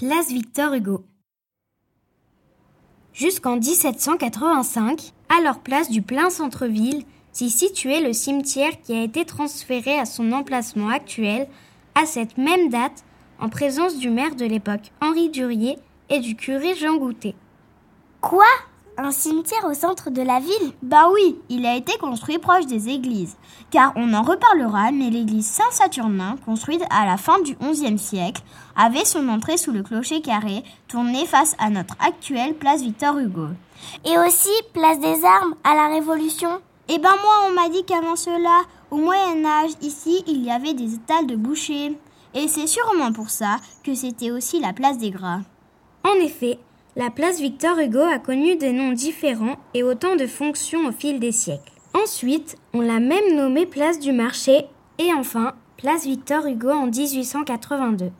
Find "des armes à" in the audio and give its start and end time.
35.00-35.74